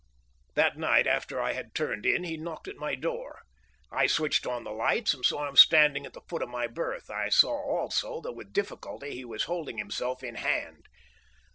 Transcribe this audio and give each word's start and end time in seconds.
That 0.55 0.79
night 0.79 1.05
after 1.05 1.39
I 1.39 1.53
had 1.53 1.75
turned 1.75 2.07
in 2.07 2.23
he 2.23 2.35
knocked 2.35 2.67
at 2.67 2.75
my 2.75 2.95
door. 2.95 3.43
I 3.91 4.07
switched 4.07 4.47
on 4.47 4.63
the 4.63 4.71
lights 4.71 5.13
and 5.13 5.23
saw 5.23 5.47
him 5.47 5.55
standing 5.55 6.07
at 6.07 6.13
the 6.13 6.23
foot 6.27 6.41
of 6.41 6.49
my 6.49 6.65
berth. 6.65 7.11
I 7.11 7.29
saw 7.29 7.53
also 7.61 8.19
that 8.21 8.33
with 8.33 8.51
difficulty 8.51 9.13
he 9.13 9.25
was 9.25 9.43
holding 9.43 9.77
himself 9.77 10.23
in 10.23 10.33
hand. 10.37 10.87